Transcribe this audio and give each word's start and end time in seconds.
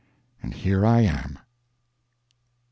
And 0.41 0.55
here 0.55 0.83
I 0.83 1.01
am. 1.01 1.37
MR. 1.37 1.41